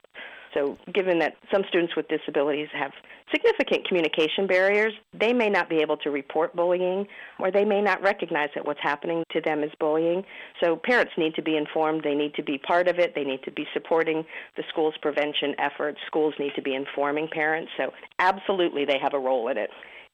So, 0.55 0.77
given 0.93 1.19
that 1.21 1.35
some 1.53 1.63
students 1.69 1.95
with 1.95 2.09
disabilities 2.09 2.69
have 2.73 2.91
significant 3.31 3.87
communication 3.87 4.49
barriers, 4.49 4.93
they 5.19 5.33
may 5.33 5.49
not 5.49 5.69
be 5.69 5.77
able 5.77 5.97
to 5.99 6.11
report 6.11 6.57
bullying 6.57 7.07
or 7.39 7.53
they 7.53 7.65
may 7.65 7.81
not 7.81 8.03
recognize 8.03 8.49
that 8.57 8.65
what's 8.67 8.81
happening 8.83 9.23
to 9.31 9.41
them 9.41 9.63
is 9.63 9.71
bullying. 9.79 10.25
So, 10.63 10.77
parents 10.77 11.13
need 11.17 11.35
to 11.37 11.43
be 11.43 11.57
informed, 11.57 12.03
they 12.03 12.15
need 12.15 12.35
to 12.35 12.43
be 12.43 12.59
part 12.59 12.89
of 12.89 12.99
it, 12.99 13.15
they 13.15 13.25
need 13.25 13.43
to 13.45 13.53
be 13.53 13.67
supporting 13.73 14.25
the 14.57 14.65
school's 14.71 14.95
prevention 15.01 15.55
efforts, 15.59 15.99
schools 16.07 16.35
need 16.41 16.53
to 16.57 16.63
be 16.63 16.75
informing 16.75 17.29
parents. 17.29 17.71
So, 17.77 17.93
absolutely, 18.19 18.85
they 18.85 18.99
have 19.01 19.15
a 19.15 19.21
role 19.21 19.49
in 19.49 19.57
it. 19.57 19.71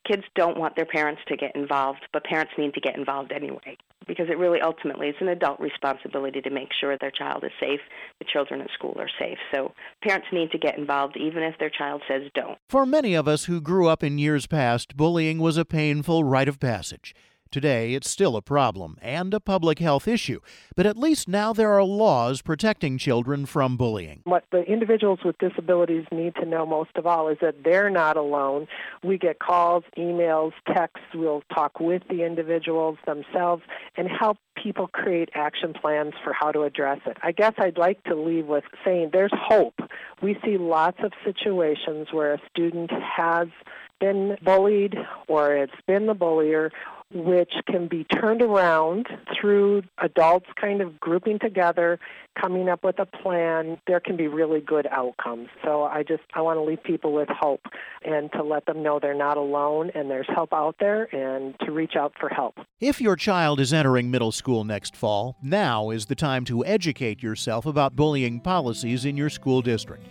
Kids 0.06 0.22
don't 0.34 0.58
want 0.58 0.76
their 0.76 0.86
parents 0.86 1.22
to 1.28 1.36
get 1.36 1.56
involved, 1.56 2.00
but 2.12 2.24
parents 2.24 2.52
need 2.58 2.74
to 2.74 2.80
get 2.80 2.96
involved 2.96 3.32
anyway 3.32 3.76
because 4.06 4.26
it 4.28 4.38
really 4.38 4.60
ultimately 4.60 5.08
is 5.08 5.16
an 5.20 5.28
adult 5.28 5.60
responsibility 5.60 6.40
to 6.40 6.50
make 6.50 6.68
sure 6.78 6.96
their 6.98 7.10
child 7.10 7.44
is 7.44 7.52
safe, 7.60 7.80
the 8.18 8.24
children 8.24 8.60
at 8.60 8.70
school 8.70 8.94
are 8.98 9.10
safe. 9.18 9.38
So 9.54 9.72
parents 10.02 10.28
need 10.32 10.50
to 10.52 10.58
get 10.58 10.78
involved 10.78 11.16
even 11.16 11.42
if 11.42 11.58
their 11.58 11.70
child 11.70 12.02
says 12.08 12.22
don't. 12.34 12.58
For 12.68 12.86
many 12.86 13.14
of 13.14 13.28
us 13.28 13.44
who 13.44 13.60
grew 13.60 13.88
up 13.88 14.02
in 14.02 14.18
years 14.18 14.46
past, 14.46 14.96
bullying 14.96 15.38
was 15.38 15.56
a 15.56 15.64
painful 15.64 16.24
rite 16.24 16.48
of 16.48 16.60
passage. 16.60 17.14
Today, 17.50 17.94
it's 17.94 18.10
still 18.10 18.36
a 18.36 18.42
problem 18.42 18.98
and 19.00 19.32
a 19.32 19.40
public 19.40 19.78
health 19.78 20.08
issue, 20.08 20.40
but 20.74 20.86
at 20.86 20.96
least 20.96 21.28
now 21.28 21.52
there 21.52 21.72
are 21.72 21.84
laws 21.84 22.42
protecting 22.42 22.98
children 22.98 23.46
from 23.46 23.76
bullying. 23.76 24.20
What 24.24 24.44
the 24.50 24.62
individuals 24.62 25.20
with 25.24 25.38
disabilities 25.38 26.04
need 26.10 26.34
to 26.36 26.44
know 26.44 26.66
most 26.66 26.90
of 26.96 27.06
all 27.06 27.28
is 27.28 27.38
that 27.40 27.62
they're 27.64 27.90
not 27.90 28.16
alone. 28.16 28.66
We 29.02 29.16
get 29.16 29.38
calls, 29.38 29.84
emails, 29.96 30.52
texts. 30.66 31.06
We'll 31.14 31.42
talk 31.54 31.80
with 31.80 32.02
the 32.08 32.24
individuals 32.24 32.98
themselves 33.06 33.62
and 33.96 34.08
help 34.08 34.38
people 34.62 34.88
create 34.88 35.28
action 35.34 35.72
plans 35.72 36.14
for 36.24 36.32
how 36.32 36.50
to 36.50 36.62
address 36.62 37.00
it. 37.06 37.16
I 37.22 37.32
guess 37.32 37.52
I'd 37.58 37.78
like 37.78 38.02
to 38.04 38.14
leave 38.14 38.46
with 38.46 38.64
saying 38.84 39.10
there's 39.12 39.32
hope. 39.34 39.78
We 40.22 40.36
see 40.44 40.58
lots 40.58 40.98
of 41.04 41.12
situations 41.24 42.08
where 42.10 42.34
a 42.34 42.40
student 42.50 42.90
has 42.90 43.48
been 44.00 44.36
bullied 44.42 44.94
or 45.28 45.56
it's 45.56 45.72
been 45.86 46.06
the 46.06 46.14
bullier 46.14 46.70
which 47.12 47.52
can 47.66 47.86
be 47.86 48.04
turned 48.04 48.42
around 48.42 49.06
through 49.38 49.82
adults 49.98 50.46
kind 50.60 50.80
of 50.80 50.98
grouping 50.98 51.38
together, 51.38 51.98
coming 52.40 52.68
up 52.68 52.82
with 52.82 52.98
a 52.98 53.06
plan. 53.06 53.78
There 53.86 54.00
can 54.00 54.16
be 54.16 54.26
really 54.26 54.60
good 54.60 54.86
outcomes. 54.90 55.48
So 55.64 55.84
I 55.84 56.02
just 56.02 56.22
I 56.34 56.40
want 56.40 56.58
to 56.58 56.62
leave 56.62 56.82
people 56.82 57.12
with 57.12 57.28
hope 57.28 57.62
and 58.04 58.30
to 58.32 58.42
let 58.42 58.66
them 58.66 58.82
know 58.82 58.98
they're 59.00 59.14
not 59.14 59.36
alone 59.36 59.90
and 59.94 60.10
there's 60.10 60.26
help 60.34 60.52
out 60.52 60.76
there 60.80 61.04
and 61.14 61.54
to 61.60 61.72
reach 61.72 61.94
out 61.96 62.14
for 62.18 62.28
help. 62.28 62.58
If 62.80 63.00
your 63.00 63.16
child 63.16 63.60
is 63.60 63.72
entering 63.72 64.10
middle 64.10 64.32
school 64.32 64.64
next 64.64 64.96
fall, 64.96 65.36
now 65.42 65.90
is 65.90 66.06
the 66.06 66.14
time 66.14 66.44
to 66.46 66.64
educate 66.64 67.22
yourself 67.22 67.66
about 67.66 67.94
bullying 67.94 68.40
policies 68.40 69.04
in 69.04 69.16
your 69.16 69.30
school 69.30 69.62
district. 69.62 70.06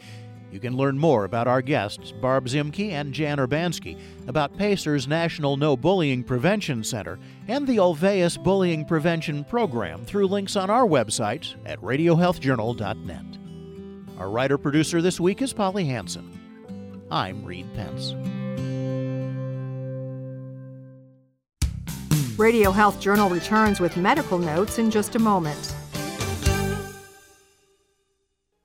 You 0.56 0.62
can 0.62 0.78
learn 0.78 0.98
more 0.98 1.26
about 1.26 1.50
our 1.50 1.62
guests, 1.62 2.14
Barb 2.14 2.46
Ziemke 2.46 2.92
and 2.92 3.14
Jan 3.14 3.40
Urbanski, 3.40 4.00
about 4.26 4.56
Pacer's 4.56 5.06
National 5.06 5.58
No 5.58 5.76
Bullying 5.76 6.24
Prevention 6.24 6.82
Center 6.82 7.20
and 7.50 7.68
the 7.68 7.76
Olweus 7.76 8.42
Bullying 8.42 8.86
Prevention 8.86 9.44
Program 9.44 10.06
through 10.06 10.28
links 10.28 10.56
on 10.56 10.70
our 10.70 10.88
website 10.88 11.56
at 11.66 11.82
radiohealthjournal.net. 11.82 14.18
Our 14.18 14.30
writer 14.30 14.58
producer 14.58 15.02
this 15.02 15.20
week 15.20 15.42
is 15.42 15.52
Polly 15.52 15.84
Hanson. 15.84 17.04
I'm 17.12 17.44
Reed 17.44 17.68
Pence. 17.76 18.14
Radio 22.40 22.72
Health 22.72 23.02
Journal 23.02 23.30
returns 23.30 23.82
with 23.82 23.98
medical 23.98 24.38
notes 24.38 24.80
in 24.80 24.90
just 24.90 25.16
a 25.16 25.20
moment. 25.20 25.76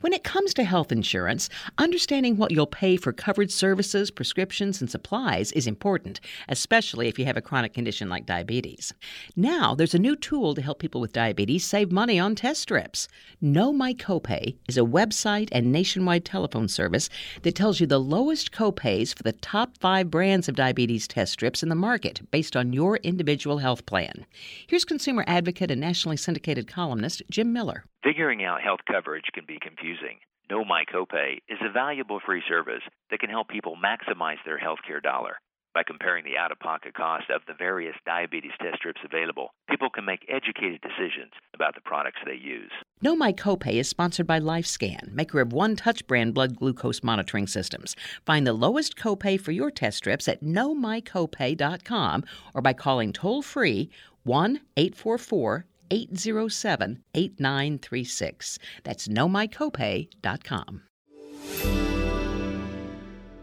When 0.00 0.14
it 0.14 0.24
comes 0.24 0.54
to 0.54 0.64
health 0.64 0.92
insurance, 0.92 1.50
understanding 1.76 2.38
what 2.38 2.52
you'll 2.52 2.66
pay 2.66 2.96
for 2.96 3.12
covered 3.12 3.50
services, 3.50 4.10
prescriptions, 4.10 4.80
and 4.80 4.90
supplies 4.90 5.52
is 5.52 5.66
important, 5.66 6.20
especially 6.48 7.08
if 7.08 7.18
you 7.18 7.26
have 7.26 7.36
a 7.36 7.42
chronic 7.42 7.74
condition 7.74 8.08
like 8.08 8.24
diabetes. 8.24 8.94
Now, 9.36 9.74
there's 9.74 9.94
a 9.94 9.98
new 9.98 10.16
tool 10.16 10.54
to 10.54 10.62
help 10.62 10.78
people 10.78 11.02
with 11.02 11.12
diabetes 11.12 11.66
save 11.66 11.92
money 11.92 12.18
on 12.18 12.34
test 12.34 12.62
strips. 12.62 13.08
Know 13.42 13.74
My 13.74 13.92
Copay 13.92 14.56
is 14.70 14.78
a 14.78 14.80
website 14.80 15.50
and 15.52 15.70
nationwide 15.70 16.24
telephone 16.24 16.68
service 16.68 17.10
that 17.42 17.54
tells 17.54 17.78
you 17.78 17.86
the 17.86 18.00
lowest 18.00 18.52
copays 18.52 19.14
for 19.14 19.22
the 19.22 19.32
top 19.32 19.76
five 19.80 20.10
brands 20.10 20.48
of 20.48 20.56
diabetes 20.56 21.06
test 21.06 21.32
strips 21.32 21.62
in 21.62 21.68
the 21.68 21.74
market 21.74 22.22
based 22.30 22.56
on 22.56 22.72
your 22.72 22.96
individual 23.02 23.58
health 23.58 23.84
plan. 23.84 24.24
Here's 24.66 24.86
consumer 24.86 25.24
advocate 25.26 25.70
and 25.70 25.80
nationally 25.82 26.16
syndicated 26.16 26.66
columnist 26.66 27.20
Jim 27.28 27.52
Miller. 27.52 27.84
Figuring 28.02 28.42
out 28.42 28.62
health 28.62 28.80
coverage 28.90 29.28
can 29.34 29.44
be 29.46 29.58
confusing. 29.60 30.20
Know 30.48 30.64
My 30.64 30.84
Copay 30.90 31.36
is 31.50 31.58
a 31.60 31.70
valuable 31.70 32.18
free 32.24 32.42
service 32.48 32.82
that 33.10 33.20
can 33.20 33.28
help 33.28 33.48
people 33.48 33.76
maximize 33.76 34.38
their 34.46 34.58
healthcare 34.58 35.02
dollar. 35.02 35.36
By 35.74 35.82
comparing 35.86 36.24
the 36.24 36.38
out 36.38 36.50
of 36.50 36.58
pocket 36.58 36.94
cost 36.94 37.24
of 37.28 37.42
the 37.46 37.52
various 37.52 37.94
diabetes 38.06 38.52
test 38.58 38.78
strips 38.78 39.02
available, 39.04 39.50
people 39.68 39.90
can 39.90 40.06
make 40.06 40.24
educated 40.30 40.80
decisions 40.80 41.32
about 41.54 41.74
the 41.74 41.82
products 41.82 42.20
they 42.24 42.40
use. 42.42 42.72
Know 43.02 43.14
My 43.14 43.34
Copay 43.34 43.74
is 43.74 43.88
sponsored 43.88 44.26
by 44.26 44.40
LifeScan, 44.40 45.12
maker 45.12 45.38
of 45.38 45.52
One 45.52 45.76
Touch 45.76 46.06
brand 46.06 46.32
blood 46.32 46.56
glucose 46.56 47.02
monitoring 47.02 47.46
systems. 47.46 47.96
Find 48.24 48.46
the 48.46 48.54
lowest 48.54 48.96
copay 48.96 49.38
for 49.38 49.52
your 49.52 49.70
test 49.70 49.98
strips 49.98 50.26
at 50.26 50.42
knowmycopay.com 50.42 52.24
or 52.54 52.62
by 52.62 52.72
calling 52.72 53.12
toll 53.12 53.42
free 53.42 53.90
1 54.24 54.60
844 54.78 55.66
807 55.90 57.02
8936. 57.14 58.58
That's 58.84 59.08
knowmycopay.com. 59.08 60.82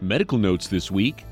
Medical 0.00 0.38
notes 0.38 0.68
this 0.68 0.90
week. 0.90 1.24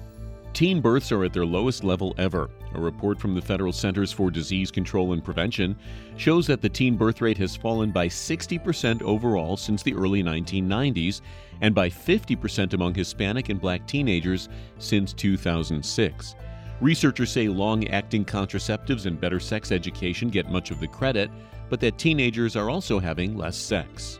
Teen 0.52 0.80
births 0.80 1.12
are 1.12 1.22
at 1.22 1.32
their 1.32 1.44
lowest 1.44 1.84
level 1.84 2.14
ever. 2.16 2.50
A 2.74 2.80
report 2.80 3.20
from 3.20 3.34
the 3.34 3.42
Federal 3.42 3.72
Centers 3.72 4.10
for 4.10 4.30
Disease 4.30 4.70
Control 4.70 5.12
and 5.12 5.22
Prevention 5.22 5.76
shows 6.16 6.46
that 6.46 6.62
the 6.62 6.68
teen 6.68 6.96
birth 6.96 7.20
rate 7.20 7.38
has 7.38 7.54
fallen 7.54 7.90
by 7.90 8.08
60% 8.08 9.02
overall 9.02 9.56
since 9.56 9.82
the 9.82 9.94
early 9.94 10.22
1990s 10.22 11.20
and 11.60 11.74
by 11.74 11.88
50% 11.88 12.72
among 12.72 12.94
Hispanic 12.94 13.50
and 13.50 13.60
black 13.60 13.86
teenagers 13.86 14.48
since 14.78 15.12
2006. 15.12 16.34
Researchers 16.80 17.30
say 17.30 17.48
long 17.48 17.88
acting 17.88 18.24
contraceptives 18.24 19.06
and 19.06 19.20
better 19.20 19.40
sex 19.40 19.72
education 19.72 20.28
get 20.28 20.50
much 20.50 20.70
of 20.70 20.78
the 20.78 20.86
credit, 20.86 21.30
but 21.70 21.80
that 21.80 21.96
teenagers 21.96 22.54
are 22.54 22.68
also 22.68 22.98
having 22.98 23.36
less 23.36 23.56
sex. 23.56 24.18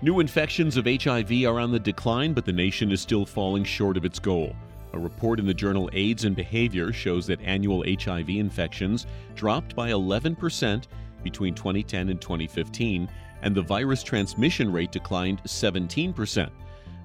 New 0.00 0.20
infections 0.20 0.76
of 0.76 0.86
HIV 0.86 1.44
are 1.44 1.58
on 1.58 1.72
the 1.72 1.80
decline, 1.80 2.32
but 2.32 2.44
the 2.44 2.52
nation 2.52 2.92
is 2.92 3.00
still 3.00 3.26
falling 3.26 3.64
short 3.64 3.96
of 3.96 4.04
its 4.04 4.18
goal. 4.18 4.54
A 4.92 4.98
report 4.98 5.40
in 5.40 5.46
the 5.46 5.54
journal 5.54 5.90
AIDS 5.92 6.24
and 6.24 6.36
Behavior 6.36 6.92
shows 6.92 7.26
that 7.26 7.40
annual 7.40 7.84
HIV 7.86 8.28
infections 8.28 9.06
dropped 9.34 9.74
by 9.74 9.90
11% 9.90 10.84
between 11.22 11.54
2010 11.54 12.10
and 12.10 12.20
2015, 12.20 13.08
and 13.42 13.54
the 13.54 13.62
virus 13.62 14.02
transmission 14.02 14.70
rate 14.70 14.92
declined 14.92 15.42
17%. 15.44 16.50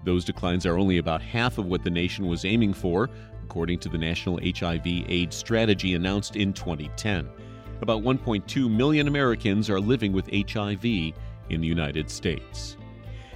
Those 0.03 0.25
declines 0.25 0.65
are 0.65 0.77
only 0.77 0.97
about 0.97 1.21
half 1.21 1.57
of 1.57 1.65
what 1.65 1.83
the 1.83 1.89
nation 1.89 2.27
was 2.27 2.45
aiming 2.45 2.73
for, 2.73 3.09
according 3.47 3.79
to 3.79 3.87
the 3.87 3.97
National 3.97 4.41
HIV 4.43 4.85
AIDS 4.85 5.37
Strategy 5.37 5.95
announced 5.95 6.35
in 6.35 6.51
2010. 6.51 7.29
About 7.81 8.03
1.2 8.03 8.69
million 8.69 9.07
Americans 9.07 9.69
are 9.69 9.79
living 9.79 10.11
with 10.11 10.29
HIV 10.33 10.83
in 10.83 11.61
the 11.61 11.67
United 11.67 12.09
States. 12.09 12.75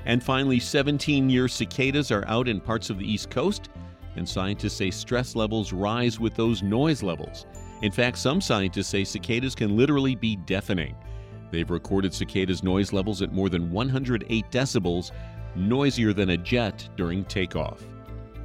And 0.06 0.22
finally, 0.22 0.60
17 0.60 1.30
year 1.30 1.48
cicadas 1.48 2.12
are 2.12 2.28
out 2.28 2.50
in 2.50 2.60
parts 2.60 2.90
of 2.90 3.00
the 3.00 3.10
East 3.10 3.30
Coast 3.30 3.70
and 4.18 4.28
scientists 4.28 4.74
say 4.74 4.92
stress 4.92 5.34
levels 5.34 5.72
rise 5.72 6.20
with 6.20 6.36
those 6.36 6.62
noise 6.62 7.02
levels. 7.02 7.46
In 7.82 7.92
fact, 7.94 8.18
some 8.18 8.42
scientists 8.42 8.90
say 8.90 9.06
cicadas 9.06 9.56
can 9.56 9.78
literally 9.78 10.16
be 10.16 10.36
deafening. 10.36 10.94
They've 11.52 11.70
recorded 11.70 12.14
cicadas' 12.14 12.64
noise 12.64 12.92
levels 12.92 13.22
at 13.22 13.32
more 13.32 13.48
than 13.48 13.72
108 13.72 14.52
decibels, 14.52 15.12
noisier 15.56 16.12
than 16.12 16.32
a 16.32 16.38
jet 16.38 16.88
during 16.98 17.24
takeoff. 17.24 17.82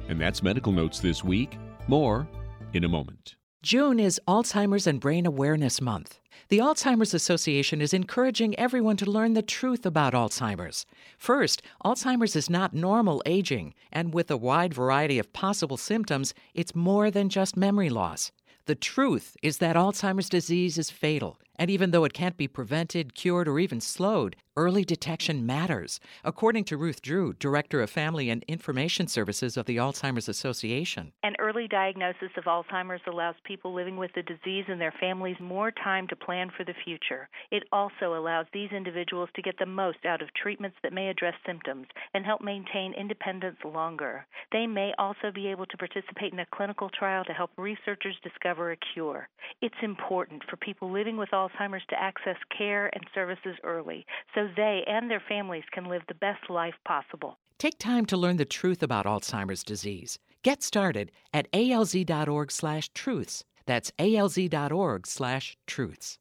And 0.07 0.19
that's 0.19 0.41
Medical 0.41 0.71
Notes 0.71 0.99
this 0.99 1.23
week. 1.23 1.57
More 1.87 2.27
in 2.73 2.83
a 2.83 2.89
moment. 2.89 3.35
June 3.63 3.99
is 3.99 4.21
Alzheimer's 4.27 4.87
and 4.87 4.99
Brain 4.99 5.25
Awareness 5.25 5.81
Month. 5.81 6.19
The 6.49 6.59
Alzheimer's 6.59 7.13
Association 7.13 7.81
is 7.81 7.93
encouraging 7.93 8.57
everyone 8.57 8.95
to 8.97 9.09
learn 9.09 9.33
the 9.33 9.41
truth 9.41 9.85
about 9.85 10.13
Alzheimer's. 10.13 10.85
First, 11.17 11.61
Alzheimer's 11.83 12.35
is 12.35 12.49
not 12.49 12.73
normal 12.73 13.21
aging, 13.25 13.73
and 13.91 14.13
with 14.13 14.31
a 14.31 14.37
wide 14.37 14.73
variety 14.73 15.19
of 15.19 15.33
possible 15.33 15.75
symptoms, 15.75 16.33
it's 16.53 16.75
more 16.75 17.11
than 17.11 17.27
just 17.27 17.57
memory 17.57 17.89
loss. 17.89 18.31
The 18.67 18.75
truth 18.75 19.35
is 19.41 19.57
that 19.57 19.75
Alzheimer's 19.75 20.29
disease 20.29 20.77
is 20.77 20.91
fatal, 20.91 21.39
and 21.55 21.69
even 21.69 21.91
though 21.91 22.03
it 22.03 22.13
can't 22.13 22.37
be 22.37 22.47
prevented, 22.47 23.15
cured, 23.15 23.47
or 23.47 23.59
even 23.59 23.81
slowed, 23.81 24.35
Early 24.57 24.83
detection 24.83 25.45
matters, 25.45 25.99
according 26.23 26.63
to 26.63 26.77
Ruth 26.77 27.03
Drew, 27.03 27.33
Director 27.33 27.79
of 27.79 27.91
Family 27.91 28.31
and 28.31 28.43
Information 28.47 29.07
Services 29.07 29.55
of 29.55 29.67
the 29.67 29.77
Alzheimer's 29.77 30.27
Association. 30.27 31.13
An 31.21 31.35
early 31.37 31.67
diagnosis 31.67 32.31
of 32.35 32.45
Alzheimer's 32.45 33.03
allows 33.05 33.35
people 33.43 33.71
living 33.71 33.97
with 33.97 34.09
the 34.15 34.23
disease 34.23 34.65
and 34.67 34.81
their 34.81 34.95
families 34.99 35.35
more 35.39 35.69
time 35.69 36.07
to 36.07 36.15
plan 36.15 36.49
for 36.57 36.63
the 36.63 36.73
future. 36.83 37.29
It 37.51 37.65
also 37.71 38.15
allows 38.15 38.47
these 38.51 38.71
individuals 38.71 39.29
to 39.35 39.43
get 39.43 39.59
the 39.59 39.67
most 39.67 39.99
out 40.07 40.23
of 40.23 40.33
treatments 40.33 40.77
that 40.81 40.91
may 40.91 41.09
address 41.09 41.35
symptoms 41.45 41.85
and 42.15 42.25
help 42.25 42.41
maintain 42.41 42.95
independence 42.99 43.57
longer. 43.63 44.25
They 44.51 44.65
may 44.65 44.91
also 44.97 45.29
be 45.31 45.45
able 45.49 45.67
to 45.67 45.77
participate 45.77 46.33
in 46.33 46.39
a 46.39 46.47
clinical 46.51 46.89
trial 46.89 47.23
to 47.25 47.33
help 47.33 47.51
researchers 47.57 48.15
discover 48.23 48.71
a 48.71 48.77
cure. 48.95 49.29
It's 49.61 49.75
important 49.83 50.41
for 50.49 50.57
people 50.57 50.91
living 50.91 51.15
with 51.15 51.29
Alzheimer's 51.29 51.85
to 51.89 52.01
access 52.01 52.37
care 52.57 52.89
and 52.95 53.05
services 53.13 53.55
early 53.63 54.03
so 54.47 54.53
they 54.55 54.83
and 54.87 55.09
their 55.09 55.23
families 55.27 55.63
can 55.71 55.85
live 55.85 56.03
the 56.07 56.13
best 56.15 56.49
life 56.49 56.75
possible. 56.85 57.37
Take 57.57 57.79
time 57.79 58.05
to 58.07 58.17
learn 58.17 58.35
the 58.37 58.45
truth 58.45 58.83
about 58.83 59.05
Alzheimer's 59.05 59.63
disease. 59.63 60.19
Get 60.43 60.61
started 60.63 61.11
at 61.33 61.51
alz.org/truths. 61.51 63.43
That's 63.65 63.91
alz.org/truths. 63.99 66.17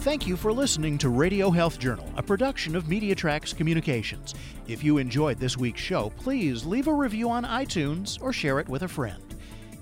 Thank 0.00 0.26
you 0.28 0.36
for 0.36 0.52
listening 0.52 0.98
to 0.98 1.08
Radio 1.08 1.50
Health 1.50 1.80
Journal, 1.80 2.08
a 2.16 2.22
production 2.22 2.76
of 2.76 2.84
MediaTracks 2.84 3.56
Communications. 3.56 4.36
If 4.68 4.84
you 4.84 4.98
enjoyed 4.98 5.38
this 5.38 5.56
week's 5.56 5.80
show, 5.80 6.10
please 6.10 6.64
leave 6.64 6.86
a 6.86 6.94
review 6.94 7.28
on 7.28 7.42
iTunes 7.42 8.22
or 8.22 8.32
share 8.32 8.60
it 8.60 8.68
with 8.68 8.84
a 8.84 8.88
friend. 8.88 9.25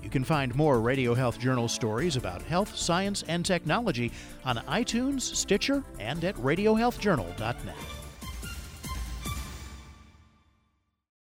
You 0.05 0.11
can 0.11 0.23
find 0.23 0.55
more 0.55 0.81
Radio 0.81 1.15
Health 1.15 1.39
Journal 1.39 1.67
stories 1.67 2.15
about 2.15 2.43
health, 2.43 2.75
science, 2.75 3.23
and 3.27 3.43
technology 3.43 4.11
on 4.45 4.57
iTunes, 4.67 5.21
Stitcher, 5.21 5.83
and 5.99 6.23
at 6.23 6.35
RadioHealthJournal.net. 6.35 7.94